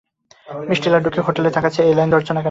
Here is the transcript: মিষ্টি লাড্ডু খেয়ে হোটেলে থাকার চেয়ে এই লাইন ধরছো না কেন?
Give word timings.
মিষ্টি 0.69 0.87
লাড্ডু 0.89 1.09
খেয়ে 1.09 1.25
হোটেলে 1.27 1.49
থাকার 1.55 1.71
চেয়ে 1.71 1.87
এই 1.87 1.95
লাইন 1.97 2.09
ধরছো 2.11 2.31
না 2.31 2.33
কেন? 2.33 2.39